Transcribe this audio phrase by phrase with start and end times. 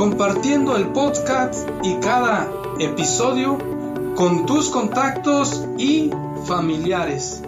[0.00, 3.58] compartiendo el podcast y cada episodio
[4.16, 6.10] con tus contactos y
[6.46, 7.42] familiares.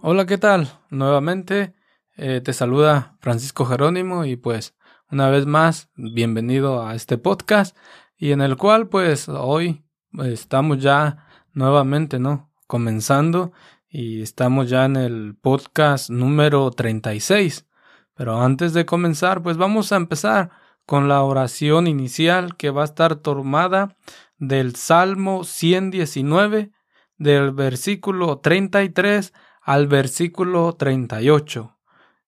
[0.00, 0.72] Hola, ¿qué tal?
[0.90, 1.76] Nuevamente
[2.16, 4.74] eh, te saluda Francisco Jerónimo y pues
[5.08, 7.76] una vez más bienvenido a este podcast
[8.16, 9.84] y en el cual pues hoy
[10.24, 12.50] estamos ya nuevamente, ¿no?
[12.66, 13.52] Comenzando
[13.88, 17.68] y estamos ya en el podcast número 36.
[18.14, 20.50] Pero antes de comenzar, pues vamos a empezar
[20.86, 23.96] con la oración inicial que va a estar tomada
[24.38, 26.72] del Salmo 119,
[27.16, 31.78] del versículo 33 al versículo 38.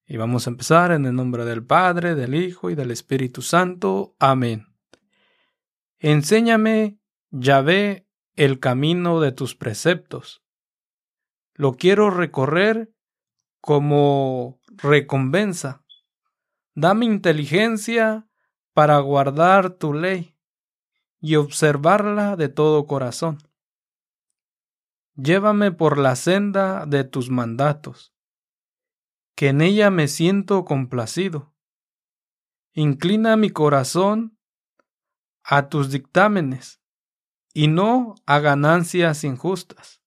[0.07, 4.15] Y vamos a empezar en el nombre del Padre, del Hijo y del Espíritu Santo.
[4.19, 4.67] Amén.
[5.99, 6.99] Enséñame,
[7.31, 10.45] Yahvé, el camino de tus preceptos
[11.55, 12.93] lo quiero recorrer
[13.61, 15.85] como recompensa.
[16.75, 18.29] Dame inteligencia
[18.75, 20.37] para guardar tu ley
[21.21, 23.39] y observarla de todo corazón.
[25.15, 28.13] Llévame por la senda de tus mandatos,
[29.37, 31.55] que en ella me siento complacido.
[32.73, 34.37] Inclina mi corazón
[35.45, 36.83] a tus dictámenes
[37.53, 40.03] y no a ganancias injustas.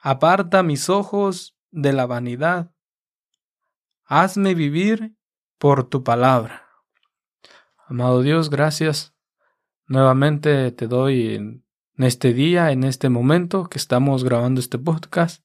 [0.00, 2.72] Aparta mis ojos de la vanidad.
[4.04, 5.14] Hazme vivir
[5.58, 6.67] por tu palabra.
[7.90, 9.14] Amado Dios, gracias.
[9.86, 11.64] Nuevamente te doy en
[11.96, 15.42] este día, en este momento que estamos grabando este podcast.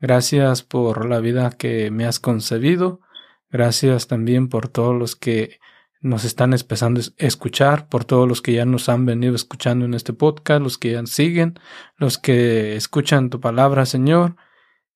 [0.00, 3.02] Gracias por la vida que me has concebido.
[3.50, 5.60] Gracias también por todos los que
[6.00, 9.92] nos están empezando a escuchar, por todos los que ya nos han venido escuchando en
[9.92, 11.60] este podcast, los que ya siguen,
[11.98, 14.36] los que escuchan tu palabra, Señor.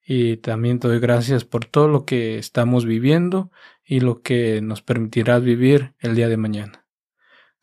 [0.03, 3.51] Y también te doy gracias por todo lo que estamos viviendo
[3.91, 6.87] y lo que nos permitirás vivir el día de mañana.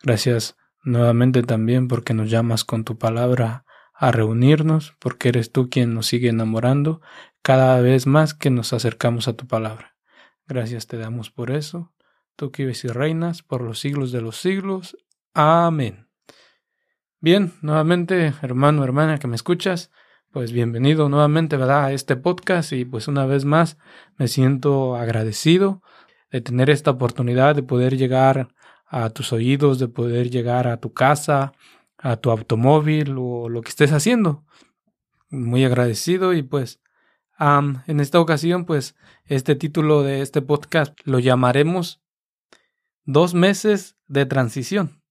[0.03, 5.93] Gracias nuevamente también porque nos llamas con tu palabra a reunirnos, porque eres tú quien
[5.93, 6.99] nos sigue enamorando
[7.41, 9.95] cada vez más que nos acercamos a tu palabra.
[10.45, 11.93] Gracias te damos por eso
[12.35, 14.97] tú que vives y reinas por los siglos de los siglos.
[15.33, 16.09] Amén.
[17.21, 19.91] Bien, nuevamente, hermano, hermana que me escuchas,
[20.33, 23.77] pues bienvenido nuevamente, ¿verdad?, a este podcast y pues una vez más
[24.17, 25.81] me siento agradecido
[26.31, 28.49] de tener esta oportunidad de poder llegar
[28.85, 31.53] a tus oídos, de poder llegar a tu casa,
[31.97, 34.45] a tu automóvil o lo que estés haciendo.
[35.29, 36.79] Muy agradecido y pues
[37.39, 38.95] en esta ocasión pues
[39.25, 42.01] este título de este podcast lo llamaremos
[43.03, 45.01] dos meses de transición.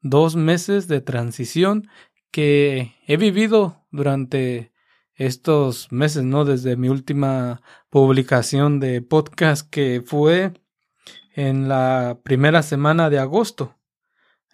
[0.00, 1.88] Dos meses de transición
[2.30, 4.73] que he vivido durante
[5.14, 6.44] estos meses, ¿no?
[6.44, 10.52] Desde mi última publicación de podcast que fue
[11.34, 13.76] en la primera semana de agosto.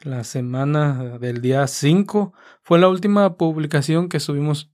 [0.02, 2.32] La semana del día 5
[2.62, 4.70] fue la última publicación que subimos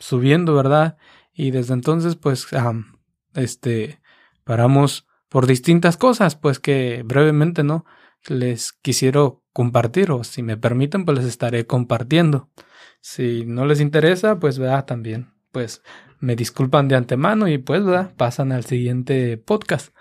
[0.00, 0.98] subiendo, ¿verdad?
[1.32, 2.48] Y desde entonces, pues,
[3.34, 4.00] este,
[4.42, 7.84] paramos por distintas cosas, pues que brevemente, ¿no?
[8.26, 12.50] Les quisiera compartir o si me permiten, pues les estaré compartiendo.
[13.08, 15.80] Si no les interesa, pues vea también, pues
[16.18, 18.12] me disculpan de antemano y pues ¿verdad?
[18.16, 19.94] pasan al siguiente podcast.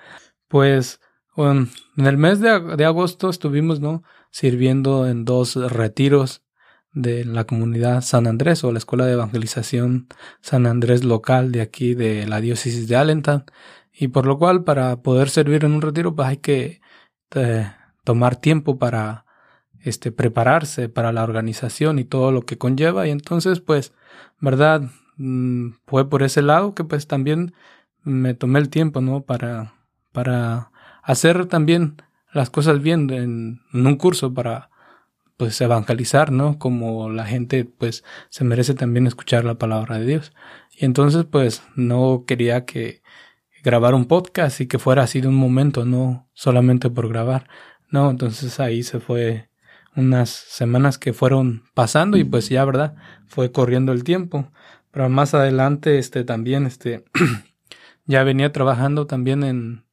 [0.47, 1.01] Pues
[1.37, 4.01] en el mes de, de agosto estuvimos, ¿no?
[4.31, 6.41] Sirviendo en dos retiros
[6.93, 10.07] de la comunidad San Andrés o la Escuela de Evangelización
[10.41, 13.45] San Andrés local de aquí de la diócesis de Allentown.
[13.93, 16.81] Y por lo cual, para poder servir en un retiro, pues hay que
[17.35, 17.71] eh,
[18.03, 19.24] tomar tiempo para
[19.85, 23.07] este, prepararse para la organización y todo lo que conlleva.
[23.07, 23.93] Y entonces, pues,
[24.39, 24.81] verdad,
[25.17, 27.53] mm, fue por ese lado que pues también
[28.03, 29.21] me tomé el tiempo, ¿no?
[29.21, 29.75] Para,
[30.11, 30.71] para
[31.03, 31.97] hacer también
[32.33, 34.71] las cosas bien en, un curso para
[35.37, 36.57] pues evangelizar, ¿no?
[36.59, 40.33] Como la gente pues se merece también escuchar la palabra de Dios.
[40.71, 43.03] Y entonces pues no quería que
[43.63, 47.47] grabar un podcast y que fuera así de un momento, no solamente por grabar.
[47.89, 49.49] No, entonces ahí se fue
[49.95, 52.95] unas semanas que fueron pasando y pues ya, ¿verdad?
[53.27, 54.51] Fue corriendo el tiempo.
[54.91, 57.05] Pero más adelante, este, también, este,
[58.05, 59.85] ya venía trabajando también en,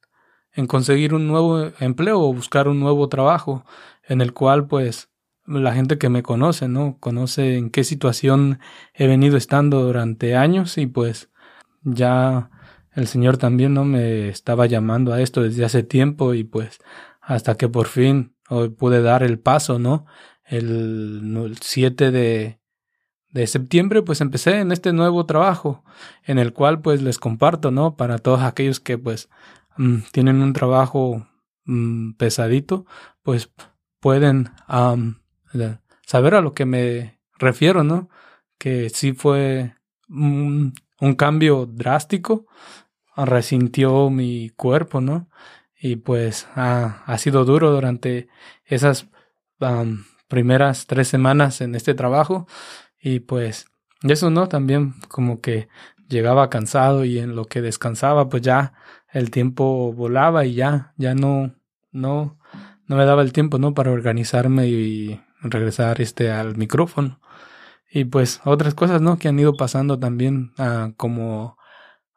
[0.53, 3.65] en conseguir un nuevo empleo o buscar un nuevo trabajo
[4.07, 5.09] en el cual, pues,
[5.45, 6.97] la gente que me conoce, ¿no?
[6.99, 8.59] Conoce en qué situación
[8.93, 11.29] he venido estando durante años y pues
[11.83, 12.49] ya
[12.93, 16.79] el Señor también no me estaba llamando a esto desde hace tiempo y pues
[17.21, 20.05] hasta que por fin hoy pude dar el paso, ¿no?
[20.45, 22.59] El, 7 de,
[23.29, 25.83] de septiembre pues empecé en este nuevo trabajo
[26.23, 27.95] en el cual pues les comparto, ¿no?
[27.95, 29.29] Para todos aquellos que pues
[29.77, 31.27] mm, tienen un trabajo
[31.65, 32.85] mm, pesadito,
[33.21, 33.51] pues
[33.99, 34.51] pueden
[36.05, 38.09] saber a lo que me refiero, ¿no?
[38.57, 39.75] Que sí fue
[40.09, 42.45] un, un cambio drástico,
[43.15, 45.29] resintió mi cuerpo, ¿no?
[45.83, 48.29] Y pues ha, ha sido duro durante
[48.63, 49.09] esas
[50.29, 52.47] primeras tres semanas en este trabajo.
[53.01, 53.65] Y pues
[54.01, 55.67] eso no también como que
[56.07, 58.71] llegaba cansado y en lo que descansaba pues ya
[59.11, 61.53] el tiempo volaba y ya ya no
[61.91, 62.39] no
[62.87, 67.19] no me daba el tiempo no para organizarme y regresar este al micrófono.
[67.91, 71.57] Y pues otras cosas no que han ido pasando también ah, como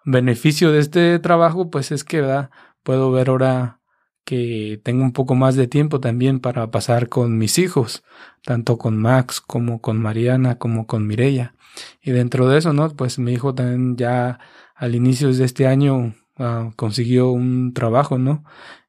[0.05, 2.51] beneficio de este trabajo pues es que ¿verdad?
[2.87, 3.81] Puedo ver ahora
[4.25, 8.05] que tengo un poco más de tiempo también para pasar con mis hijos,
[8.45, 11.57] tanto con Max como con Mariana como con Mireya.
[12.01, 12.89] Y dentro de eso, ¿no?
[12.91, 14.39] Pues mi hijo también ya
[14.77, 18.45] al inicio de este año ah, consiguió un trabajo, ¿no?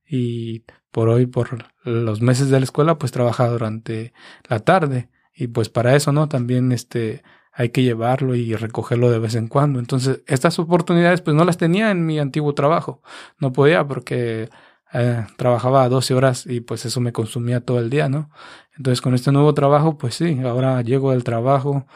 [0.08, 4.14] Y por hoy, por los meses de la escuela, pues trabaja durante
[4.48, 5.10] la tarde.
[5.34, 6.30] Y pues para eso, ¿no?
[6.30, 7.24] También este
[7.57, 9.80] hay que llevarlo y recogerlo de vez en cuando.
[9.80, 13.01] Entonces, estas oportunidades pues no las tenía en mi antiguo trabajo.
[13.39, 14.50] No podía porque
[14.94, 18.30] eh, trabajaba 12 horas y pues eso me consumía todo el día, ¿no?
[18.77, 21.88] Entonces con este nuevo trabajo, pues sí, ahora llego del trabajo,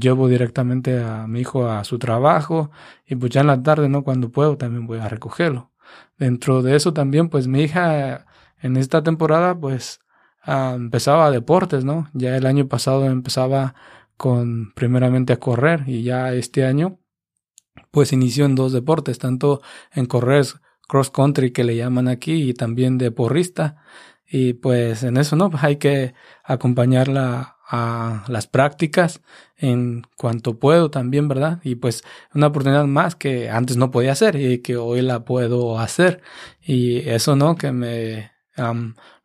[0.00, 2.70] llevo directamente a mi hijo a su trabajo
[3.06, 4.02] y pues ya en la tarde, ¿no?
[4.02, 5.70] Cuando puedo también voy a recogerlo.
[6.18, 8.26] Dentro de eso también, pues mi hija
[8.62, 10.00] en esta temporada, pues
[10.46, 12.08] empezaba deportes, ¿no?
[12.14, 13.74] Ya el año pasado empezaba
[14.20, 16.98] con primeramente a correr y ya este año
[17.90, 19.62] pues inició en dos deportes, tanto
[19.92, 20.44] en correr
[20.86, 23.76] cross country que le llaman aquí y también de porrista
[24.30, 26.12] y pues en eso no hay que
[26.44, 29.22] acompañarla a las prácticas
[29.56, 31.58] en cuanto puedo también, ¿verdad?
[31.64, 35.78] Y pues una oportunidad más que antes no podía hacer y que hoy la puedo
[35.78, 36.20] hacer.
[36.60, 37.54] Y eso, ¿no?
[37.54, 38.32] Que me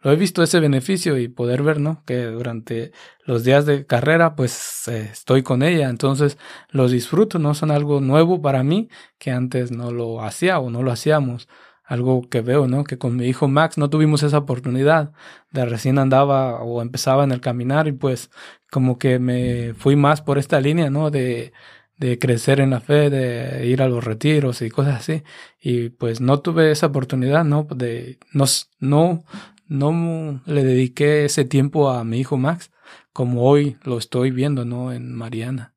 [0.01, 2.03] lo he visto ese beneficio y poder ver, ¿no?
[2.05, 2.91] Que durante
[3.25, 6.37] los días de carrera, pues eh, estoy con ella, entonces
[6.69, 7.53] los disfruto, ¿no?
[7.53, 11.47] Son algo nuevo para mí que antes no lo hacía o no lo hacíamos.
[11.83, 12.83] Algo que veo, ¿no?
[12.83, 15.11] Que con mi hijo Max no tuvimos esa oportunidad.
[15.51, 18.31] De recién andaba o empezaba en el caminar y pues
[18.71, 21.11] como que me fui más por esta línea, ¿no?
[21.11, 21.53] De,
[21.97, 25.23] de crecer en la fe, de ir a los retiros y cosas así.
[25.59, 27.67] Y pues no tuve esa oportunidad, ¿no?
[27.75, 28.45] De no,
[28.79, 29.23] no,
[29.67, 32.71] no le dediqué ese tiempo a mi hijo Max
[33.15, 34.91] como hoy lo estoy viendo, ¿no?
[34.91, 35.73] En Mariana.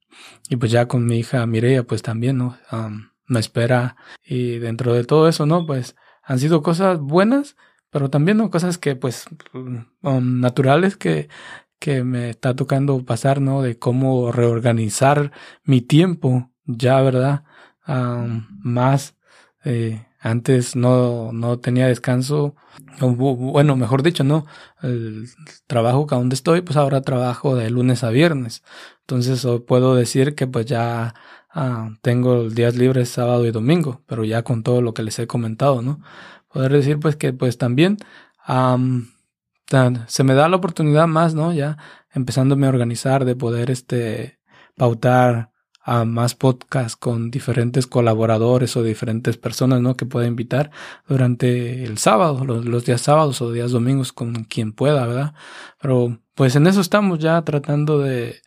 [0.48, 2.58] Y pues ya con mi hija Mireia, pues también, ¿no?
[3.28, 3.96] me espera.
[4.24, 5.64] Y dentro de todo eso, ¿no?
[5.64, 7.56] Pues han sido cosas buenas,
[7.90, 8.50] pero también, ¿no?
[8.50, 9.26] Cosas que, pues,
[10.02, 11.28] naturales que,
[11.78, 13.62] que me está tocando pasar, ¿no?
[13.62, 15.32] De cómo reorganizar
[15.64, 17.44] mi tiempo, ya, ¿verdad?
[18.62, 19.16] más
[19.64, 22.56] eh, antes no, no tenía descanso,
[23.00, 24.46] bueno, mejor dicho, no,
[24.82, 25.28] el
[25.66, 28.62] trabajo que donde estoy, pues ahora trabajo de lunes a viernes.
[29.00, 31.14] Entonces hoy puedo decir que pues ya
[31.50, 35.26] ah, tengo días libres sábado y domingo, pero ya con todo lo que les he
[35.26, 36.00] comentado, ¿no?
[36.52, 37.98] Poder decir pues que pues también
[40.06, 41.52] se me da la oportunidad más, ¿no?
[41.52, 41.76] Ya
[42.12, 44.38] empezándome a organizar de poder este
[44.76, 49.96] pautar a más podcasts con diferentes colaboradores o diferentes personas, ¿no?
[49.96, 50.70] Que pueda invitar
[51.06, 55.34] durante el sábado, los, días sábados o días domingos con quien pueda, ¿verdad?
[55.80, 58.40] Pero pues en eso estamos ya tratando de,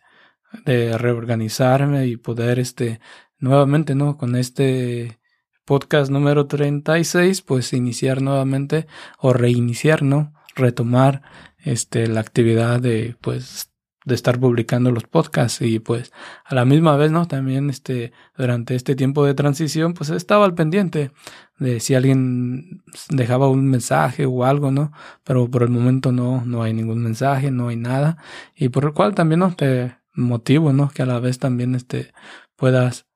[0.64, 3.00] de reorganizarme y poder, este,
[3.38, 4.16] nuevamente, ¿no?
[4.16, 5.18] Con este
[5.64, 8.86] podcast número 36, pues iniciar nuevamente
[9.18, 10.32] o reiniciar, ¿no?
[10.54, 11.22] Retomar,
[11.58, 13.72] este, la actividad de, pues,
[14.04, 16.12] de estar publicando los podcasts y pues
[16.44, 17.26] a la misma vez, ¿no?
[17.26, 21.12] También este, durante este tiempo de transición, pues estaba al pendiente
[21.58, 24.92] de si alguien dejaba un mensaje o algo, ¿no?
[25.24, 28.18] Pero por el momento no, no hay ningún mensaje, no hay nada
[28.56, 29.54] y por el cual también, ¿no?
[29.54, 30.90] Te motivo, ¿no?
[30.90, 32.12] Que a la vez también este,
[32.56, 33.06] puedas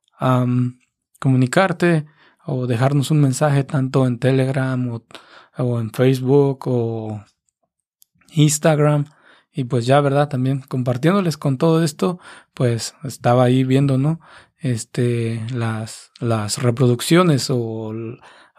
[1.21, 2.07] comunicarte
[2.47, 5.05] o dejarnos un mensaje tanto en Telegram o,
[5.59, 7.25] o en Facebook o
[8.33, 9.07] Instagram
[9.53, 10.29] y pues ya, ¿verdad?
[10.29, 12.19] También compartiéndoles con todo esto,
[12.53, 14.21] pues estaba ahí viendo, ¿no?
[14.59, 17.93] Este, las, las reproducciones o,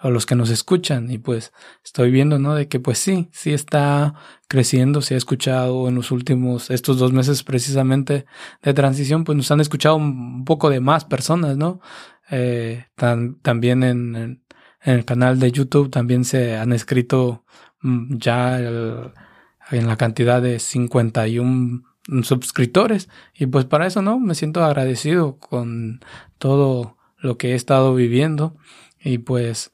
[0.01, 2.55] o los que nos escuchan y pues estoy viendo, ¿no?
[2.55, 4.13] De que pues sí, sí está
[4.47, 8.25] creciendo, se ha escuchado en los últimos, estos dos meses precisamente
[8.63, 11.79] de transición, pues nos han escuchado un poco de más personas, ¿no?
[12.29, 14.43] Eh, también en, en,
[14.81, 17.43] el canal de YouTube también se han escrito
[17.81, 21.84] mm, ya en la cantidad de 51
[22.24, 23.10] suscriptores.
[23.34, 24.19] Y pues para eso, ¿no?
[24.19, 26.01] Me siento agradecido con
[26.38, 28.55] todo lo que he estado viviendo.
[29.00, 29.72] Y pues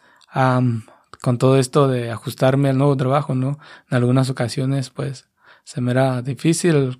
[1.21, 3.59] con todo esto de ajustarme al nuevo trabajo, ¿no?
[3.89, 5.29] En algunas ocasiones, pues
[5.63, 6.99] se me era difícil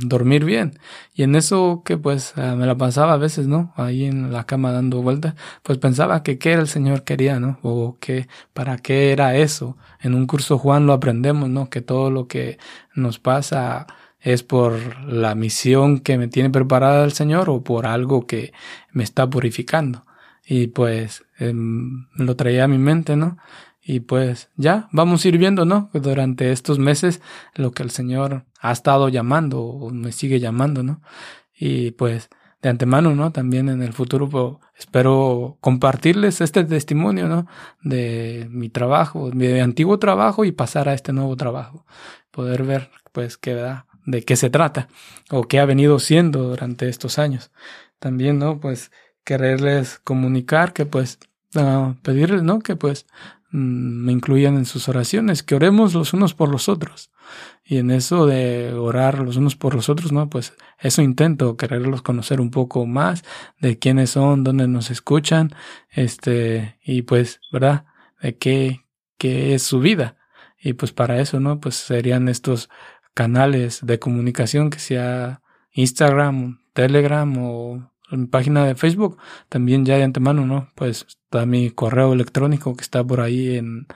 [0.00, 0.78] dormir bien.
[1.14, 3.72] Y en eso que pues ah, me la pasaba a veces, ¿no?
[3.76, 7.58] Ahí en la cama dando vueltas, pues pensaba que qué el Señor quería, ¿no?
[7.62, 9.76] O que para qué era eso.
[10.00, 11.70] En un curso Juan lo aprendemos, ¿no?
[11.70, 12.58] Que todo lo que
[12.94, 13.86] nos pasa
[14.20, 18.52] es por la misión que me tiene preparada el Señor o por algo que
[18.92, 20.04] me está purificando.
[20.46, 23.38] Y pues em, lo traía a mi mente, ¿no?
[23.86, 25.90] Y pues ya, vamos a ir viendo, ¿no?
[25.92, 27.20] Durante estos meses
[27.54, 31.02] lo que el Señor ha estado llamando o me sigue llamando, ¿no?
[31.54, 32.30] Y pues
[32.64, 33.30] de antemano, ¿no?
[33.30, 37.46] También en el futuro pues, espero compartirles este testimonio, ¿no?
[37.82, 41.84] De mi trabajo, mi antiguo trabajo y pasar a este nuevo trabajo.
[42.30, 44.88] Poder ver, pues, qué da, de qué se trata
[45.30, 47.50] o qué ha venido siendo durante estos años.
[47.98, 48.60] También, ¿no?
[48.60, 48.90] Pues
[49.24, 51.18] quererles comunicar que, pues,
[51.56, 52.60] uh, pedirles, ¿no?
[52.60, 53.06] Que, pues,
[53.54, 57.12] me incluyan en sus oraciones, que oremos los unos por los otros.
[57.64, 60.28] Y en eso de orar los unos por los otros, ¿no?
[60.28, 63.22] Pues eso intento, quererlos conocer un poco más
[63.60, 65.54] de quiénes son, dónde nos escuchan,
[65.90, 67.84] este, y pues, ¿verdad?
[68.20, 68.84] De qué,
[69.18, 70.16] qué es su vida.
[70.60, 71.60] Y pues para eso, ¿no?
[71.60, 72.70] Pues serían estos
[73.14, 79.18] canales de comunicación que sea Instagram, Telegram o en página de Facebook,
[79.48, 80.70] también ya de antemano, ¿no?
[80.74, 83.86] Pues está mi correo electrónico que está por ahí en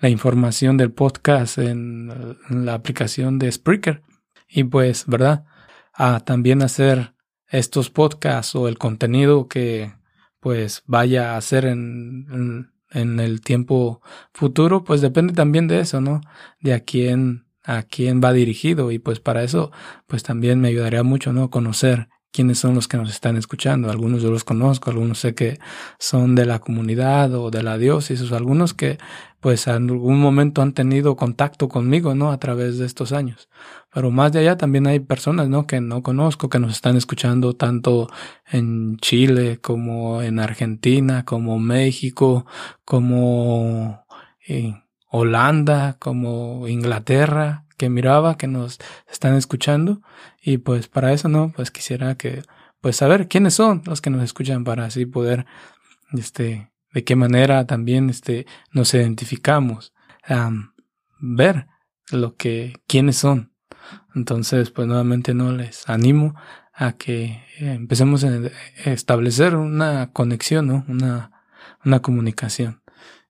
[0.00, 4.02] la información del podcast en, la aplicación de Spreaker.
[4.48, 5.44] Y pues, ¿verdad?
[5.92, 7.14] A también hacer
[7.48, 9.92] estos podcasts o el contenido que
[10.40, 14.00] pues vaya a hacer en, en, en el tiempo
[14.32, 16.20] futuro, pues depende también de eso, ¿no?
[16.60, 19.70] De a quién a quién va dirigido y pues para eso
[20.06, 21.50] pues también me ayudaría mucho, ¿no?
[21.50, 23.90] Conocer quiénes son los que nos están escuchando.
[23.90, 25.58] Algunos yo los conozco, algunos sé que
[25.98, 28.98] son de la comunidad o de la diócesis, algunos que
[29.40, 32.32] pues en algún momento han tenido contacto conmigo, ¿no?
[32.32, 33.48] A través de estos años.
[33.92, 35.66] Pero más de allá también hay personas, ¿no?
[35.66, 38.08] Que no conozco, que nos están escuchando tanto
[38.50, 42.46] en Chile como en Argentina, como México,
[42.84, 44.04] como
[44.46, 48.78] en Holanda, como Inglaterra, que miraba, que nos
[49.10, 50.02] están escuchando.
[50.42, 51.52] Y pues para eso, ¿no?
[51.56, 52.42] Pues quisiera que,
[52.82, 55.46] pues saber quiénes son los que nos escuchan para así poder,
[56.12, 59.94] este, de qué manera también, este, nos identificamos,
[61.20, 61.66] ver
[62.10, 63.52] lo que, quiénes son.
[64.14, 66.34] Entonces, pues nuevamente no les animo
[66.74, 68.40] a que empecemos a
[68.84, 70.84] establecer una conexión, ¿no?
[70.88, 71.32] Una,
[71.84, 72.82] una comunicación.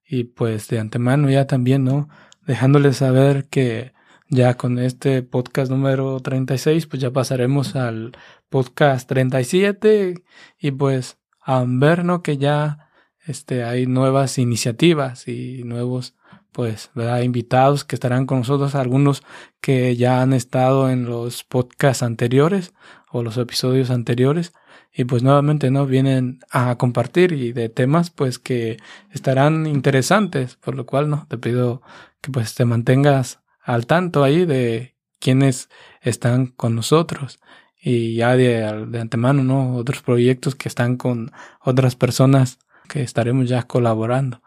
[0.07, 2.09] Y pues de antemano ya también, ¿no?
[2.47, 3.93] Dejándoles saber que
[4.31, 8.13] ya con este podcast número 36, pues ya pasaremos al
[8.49, 10.23] podcast 37
[10.59, 12.23] y pues a ver, ¿no?
[12.23, 12.91] Que ya
[13.27, 16.15] este, hay nuevas iniciativas y nuevos,
[16.53, 17.23] pues, ¿verdad?
[17.23, 19.23] Invitados que estarán con nosotros, algunos
[19.63, 22.75] que ya han estado en los podcasts anteriores
[23.11, 24.53] o los episodios anteriores.
[24.93, 28.79] Y pues nuevamente no vienen a compartir y de temas pues que
[29.11, 30.57] estarán interesantes.
[30.57, 31.83] Por lo cual no te pido
[32.21, 35.69] que pues te mantengas al tanto ahí de quienes
[36.01, 37.39] están con nosotros
[37.79, 39.77] y ya de, de, antemano, ¿no?
[39.77, 42.59] Otros proyectos que están con otras personas
[42.89, 44.41] que estaremos ya colaborando.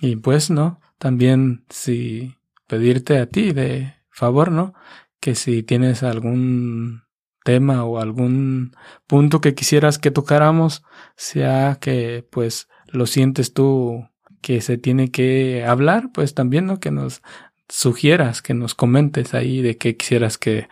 [0.00, 0.80] Y pues, ¿no?
[0.96, 4.72] También si pedirte a ti de favor, ¿no?
[5.20, 7.02] Que si tienes algún
[7.44, 8.74] tema o algún
[9.06, 10.84] punto que quisieras que tocáramos,
[11.16, 14.08] sea que pues lo sientes tú
[14.40, 16.80] que se tiene que hablar, pues también, ¿no?
[16.80, 17.20] Que nos
[17.68, 20.68] sugieras, que nos comentes ahí de qué quisieras que,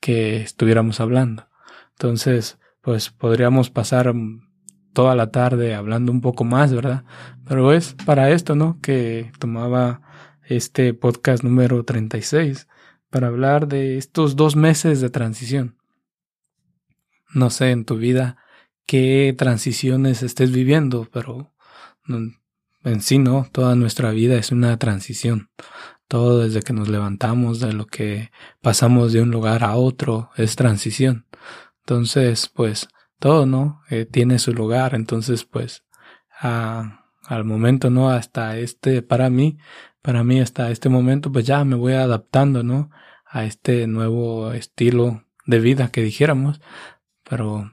[0.00, 1.48] que estuviéramos hablando.
[1.92, 4.14] Entonces, pues podríamos pasar
[4.92, 7.04] toda la tarde hablando un poco más, ¿verdad?
[7.46, 8.78] Pero es para esto, ¿no?
[8.80, 10.02] Que tomaba
[10.44, 12.68] este podcast número 36
[13.10, 15.76] para hablar de estos dos meses de transición.
[17.32, 18.36] No sé en tu vida
[18.86, 21.52] qué transiciones estés viviendo, pero
[22.84, 23.46] en sí, ¿no?
[23.52, 25.50] Toda nuestra vida es una transición.
[26.10, 30.56] Todo desde que nos levantamos, de lo que pasamos de un lugar a otro, es
[30.56, 31.24] transición.
[31.84, 32.88] Entonces, pues,
[33.20, 33.82] todo, ¿no?
[33.90, 34.96] Eh, tiene su lugar.
[34.96, 35.84] Entonces, pues,
[36.40, 38.10] al momento, ¿no?
[38.10, 39.58] Hasta este, para mí,
[40.02, 42.90] para mí hasta este momento, pues ya me voy adaptando, ¿no?
[43.24, 46.60] A este nuevo estilo de vida que dijéramos.
[47.22, 47.72] Pero,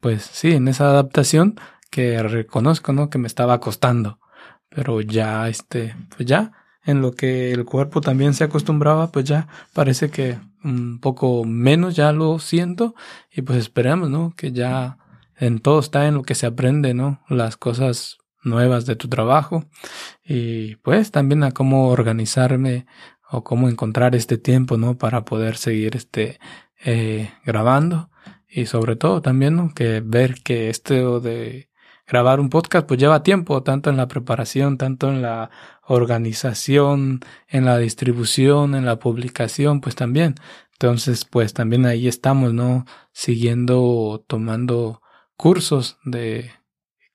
[0.00, 1.58] pues sí, en esa adaptación
[1.90, 3.08] que reconozco, ¿no?
[3.08, 4.20] Que me estaba costando.
[4.68, 6.52] Pero ya, este, pues ya,
[6.88, 11.94] en lo que el cuerpo también se acostumbraba, pues ya parece que un poco menos
[11.94, 12.94] ya lo siento
[13.30, 14.32] y pues esperamos, ¿no?
[14.34, 14.96] Que ya
[15.36, 17.20] en todo está en lo que se aprende, ¿no?
[17.28, 19.66] Las cosas nuevas de tu trabajo
[20.24, 22.86] y pues también a cómo organizarme
[23.30, 24.96] o cómo encontrar este tiempo, ¿no?
[24.96, 26.38] Para poder seguir este
[26.82, 28.10] eh, grabando
[28.48, 29.74] y sobre todo también, ¿no?
[29.74, 31.68] Que ver que esto de
[32.08, 35.50] grabar un podcast pues lleva tiempo, tanto en la preparación, tanto en la
[35.88, 40.36] organización, en la distribución, en la publicación, pues también.
[40.72, 42.84] Entonces, pues también ahí estamos, ¿no?
[43.12, 45.02] Siguiendo, tomando
[45.36, 46.52] cursos de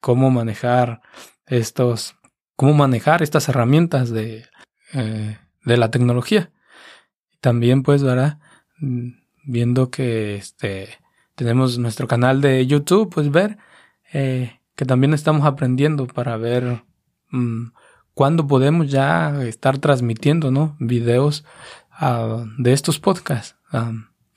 [0.02, 1.02] cómo manejar
[1.46, 2.16] estos,
[2.56, 4.46] cómo manejar estas herramientas de,
[4.94, 6.52] eh, de la tecnología.
[7.40, 8.40] También, pues, ¿verdad?
[9.46, 10.90] Viendo que este,
[11.36, 13.58] tenemos nuestro canal de YouTube, pues ver
[14.14, 16.84] eh, que también estamos aprendiendo para ver
[17.32, 17.72] um,
[18.14, 20.76] cuándo podemos ya estar transmitiendo, ¿no?
[20.80, 21.44] Videos
[22.02, 23.56] uh, de estos podcasts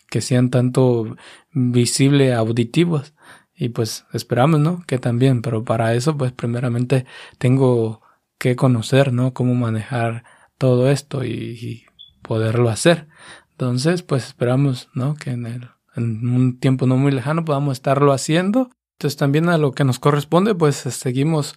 [0.09, 1.17] que sean tanto
[1.53, 3.13] visible auditivos
[3.55, 4.83] y pues esperamos, ¿no?
[4.87, 7.07] Que también, pero para eso pues primeramente
[7.39, 8.01] tengo
[8.39, 9.35] que conocer, ¿no?
[9.35, 10.25] Cómo manejar
[10.59, 11.85] todo esto y,
[12.23, 13.07] poderlo hacer.
[13.53, 15.15] Entonces pues esperamos, ¿no?
[15.15, 19.59] Que en, el, en un tiempo no muy lejano podamos estarlo haciendo entonces también a
[19.59, 21.57] lo que nos corresponde, pues seguimos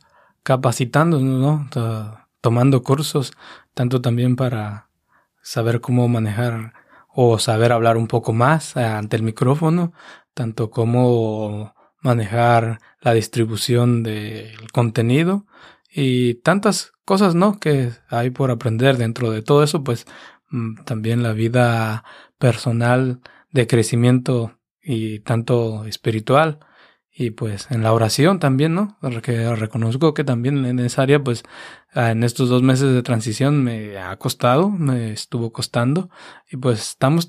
[0.49, 1.69] capacitándonos, ¿no?
[2.41, 3.33] Tomando cursos,
[3.75, 4.89] tanto también para
[5.43, 6.73] saber cómo manejar
[7.07, 9.93] o saber hablar un poco más eh, ante el micrófono,
[10.33, 15.45] tanto como manejar la distribución del contenido
[15.87, 17.59] y tantas cosas, ¿no?
[17.59, 20.07] Que hay por aprender dentro de todo eso, pues
[20.49, 22.03] mm, también la vida
[22.39, 26.57] personal de crecimiento y tanto espiritual
[27.19, 28.97] y pues en la oración también, ¿no?
[29.01, 31.43] Reconozco que también en esa área, pues
[31.93, 36.09] ah, en estos dos meses de transición me ha costado, me estuvo costando
[36.49, 37.27] y pues estamos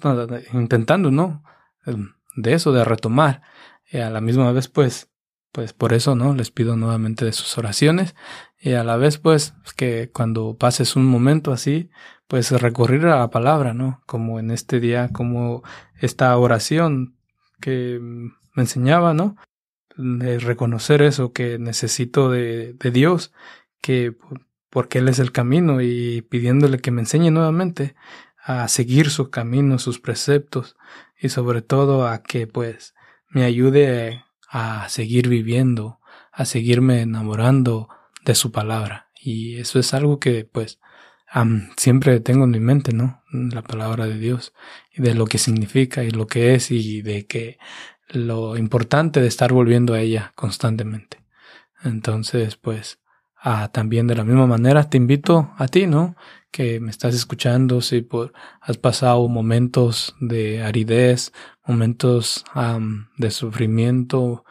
[0.52, 1.42] intentando, ¿no?
[1.86, 3.42] Em, de eso, de retomar.
[3.90, 5.10] Y a la misma vez, pues,
[5.50, 6.34] pues por eso, ¿no?
[6.34, 8.14] Les pido nuevamente de sus oraciones
[8.60, 11.90] y a la vez, pues, que cuando pases un momento así,
[12.28, 14.02] pues recurrir a la palabra, ¿no?
[14.06, 15.64] Como en este día, como
[16.00, 17.16] esta oración
[17.60, 19.36] que me enseñaba, ¿no?
[20.00, 23.32] De reconocer eso que necesito de, de Dios,
[23.80, 24.16] que
[24.70, 27.94] porque Él es el camino y pidiéndole que me enseñe nuevamente
[28.42, 30.76] a seguir su camino, sus preceptos
[31.20, 32.94] y sobre todo a que pues
[33.28, 36.00] me ayude a seguir viviendo,
[36.32, 37.88] a seguirme enamorando
[38.24, 39.10] de su palabra.
[39.20, 40.80] Y eso es algo que pues
[41.76, 43.22] siempre tengo en mi mente, ¿no?
[43.30, 44.52] La palabra de Dios
[44.92, 47.58] y de lo que significa y lo que es y de que
[48.10, 51.18] lo importante de estar volviendo a ella constantemente.
[51.82, 52.98] Entonces, pues,
[53.36, 56.16] ah, también de la misma manera te invito a ti, ¿no?
[56.50, 61.32] Que me estás escuchando, si por, has pasado momentos de aridez,
[61.64, 62.44] momentos
[63.16, 64.44] de sufrimiento,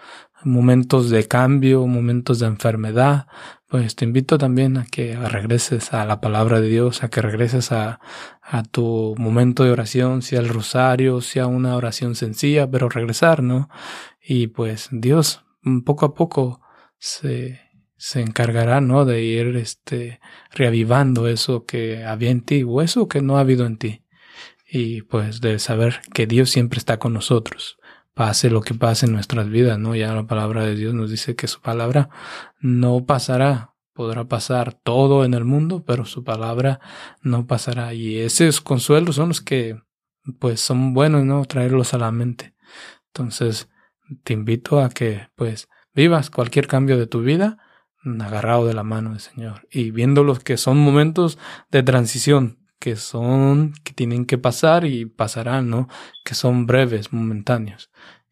[0.43, 3.27] momentos de cambio, momentos de enfermedad,
[3.69, 7.71] pues te invito también a que regreses a la palabra de Dios, a que regreses
[7.71, 7.99] a,
[8.41, 13.69] a tu momento de oración, sea el rosario, sea una oración sencilla, pero regresar, ¿no?
[14.21, 16.61] Y pues Dios mm, poco a poco
[16.97, 17.61] se,
[17.95, 19.05] se encargará, ¿no?
[19.05, 20.19] De ir, este,
[20.51, 24.03] reavivando eso que había en ti o eso que no ha habido en ti.
[24.67, 27.78] Y pues de saber que Dios siempre está con nosotros
[28.19, 29.95] pase lo que pase en nuestras vidas, ¿no?
[29.95, 32.09] Ya la palabra de Dios nos dice que su palabra
[32.59, 36.81] no pasará, podrá pasar todo en el mundo, pero su palabra
[37.21, 37.93] no pasará.
[37.93, 39.81] Y esos consuelos son los que,
[40.37, 41.45] pues, son buenos, ¿no?
[41.45, 42.53] Traerlos a la mente.
[43.07, 43.69] Entonces,
[44.25, 47.57] te invito a que, pues, vivas cualquier cambio de tu vida
[48.19, 51.37] agarrado de la mano del Señor y viendo los que son momentos
[51.71, 55.89] de transición, que son, que tienen que pasar y pasarán, ¿no?
[56.23, 57.91] Que son breves, momentáneos.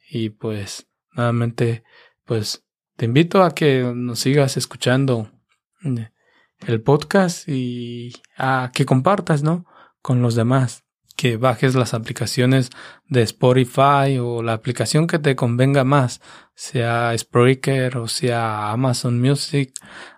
[0.10, 1.84] Y pues, nuevamente,
[2.26, 5.30] pues, te invito a que nos sigas escuchando
[5.84, 6.10] eh,
[6.66, 9.66] el podcast y a que compartas, ¿no?
[10.02, 10.84] Con los demás.
[11.16, 12.70] Que bajes las aplicaciones
[13.08, 16.22] de Spotify o la aplicación que te convenga más,
[16.58, 19.74] sea Spreaker o sea Amazon Music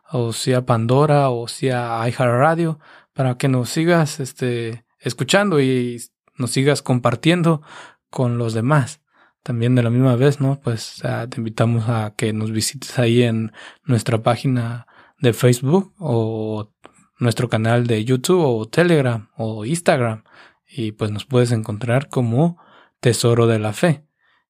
[0.09, 2.79] o sea Pandora o sea iHeartRadio
[3.19, 6.01] para que nos sigas este, escuchando y
[6.37, 7.61] nos sigas compartiendo
[8.09, 9.01] con los demás.
[9.43, 10.61] También de la misma vez, ¿no?
[10.61, 13.51] Pues te invitamos a que nos visites ahí en
[13.83, 14.87] nuestra página
[15.19, 16.71] de Facebook o
[17.17, 20.23] nuestro canal de YouTube o Telegram o Instagram
[20.65, 22.57] y pues nos puedes encontrar como
[23.01, 24.05] Tesoro de la Fe.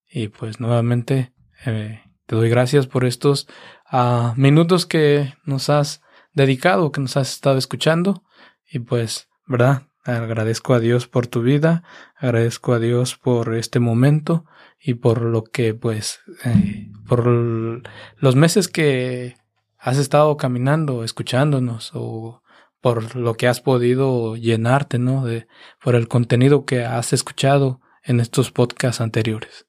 [0.07, 1.33] Y pues nuevamente
[1.65, 3.47] eh, te doy gracias por estos
[3.91, 6.03] uh, minutos que nos has
[6.33, 8.21] dedicado, que nos has estado escuchando
[8.71, 9.83] y pues, ¿verdad?
[10.03, 11.83] Agradezco a Dios por tu vida,
[12.15, 14.45] agradezco a Dios por este momento
[14.79, 19.35] y por lo que pues, eh, por los meses que
[19.77, 22.41] has estado caminando, escuchándonos o
[22.81, 25.25] por lo que has podido llenarte, ¿no?
[25.25, 25.47] De,
[25.83, 29.67] por el contenido que has escuchado en estos podcasts anteriores.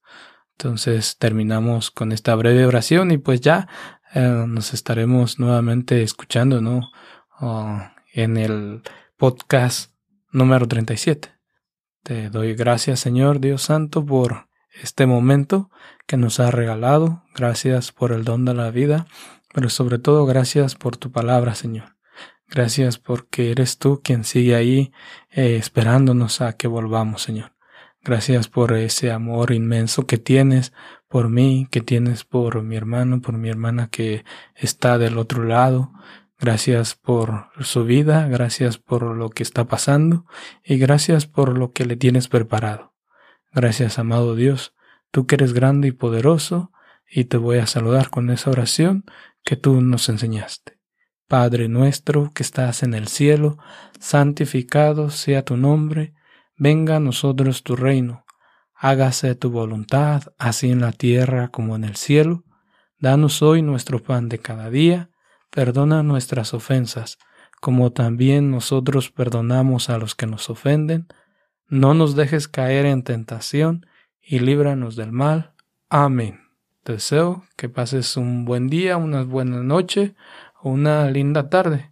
[0.53, 3.69] Entonces terminamos con esta breve oración y pues ya
[4.15, 6.91] eh, nos estaremos nuevamente escuchando, ¿no?
[7.41, 8.83] Ah, en el
[9.17, 9.93] podcast
[10.33, 11.31] número 37.
[12.03, 14.49] Te doy gracias, Señor Dios Santo, por
[14.83, 15.71] este momento
[16.07, 17.25] que nos has regalado.
[17.35, 19.07] Gracias por el don de la vida,
[19.53, 21.97] pero sobre todo gracias por tu palabra, Señor.
[22.49, 24.93] Gracias porque eres tú quien sigue ahí
[25.31, 27.53] eh, esperándonos a que volvamos, Señor.
[28.03, 30.73] Gracias por ese amor inmenso que tienes
[31.07, 35.93] por mí, que tienes por mi hermano, por mi hermana que está del otro lado.
[36.41, 40.25] Gracias por su vida, gracias por lo que está pasando
[40.65, 42.95] y gracias por lo que le tienes preparado.
[43.53, 44.75] Gracias, amado Dios,
[45.11, 46.73] tú que eres grande y poderoso,
[47.11, 49.05] y te voy a saludar con esa oración
[49.45, 50.79] que tú nos enseñaste.
[51.29, 53.59] Padre nuestro que estás en el cielo,
[53.99, 56.15] santificado sea tu nombre,
[56.57, 58.25] venga a nosotros tu reino,
[58.75, 62.45] hágase tu voluntad, así en la tierra como en el cielo.
[62.99, 65.11] Danos hoy nuestro pan de cada día,
[65.51, 67.19] perdona nuestras ofensas,
[67.61, 71.09] como también nosotros perdonamos a los que nos ofenden.
[71.69, 73.87] No nos dejes caer en tentación,
[74.23, 75.53] y líbranos del mal.
[75.89, 76.41] Amén.
[76.85, 80.15] deseo que pases un buen día, una buena noche,
[80.63, 81.91] una linda tarde,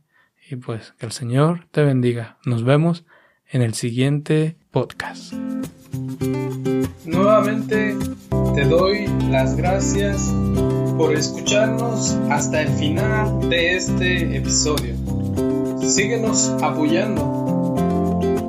[0.49, 2.39] y pues que el Señor te bendiga.
[2.45, 3.05] Nos vemos
[3.51, 5.33] en el siguiente podcast.
[7.05, 7.97] Nuevamente
[8.55, 10.33] te doy las gracias
[10.99, 14.97] por escucharnos hasta el final de este episodio.
[15.81, 17.77] Síguenos apoyando.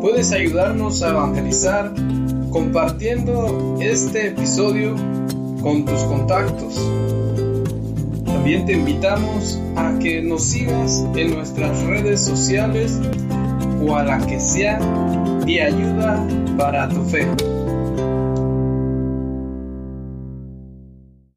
[0.01, 1.93] Puedes ayudarnos a evangelizar
[2.49, 4.95] compartiendo este episodio
[5.61, 6.81] con tus contactos.
[8.25, 12.99] También te invitamos a que nos sigas en nuestras redes sociales
[13.87, 14.79] o a la que sea
[15.45, 16.25] y ayuda
[16.57, 17.27] para tu fe.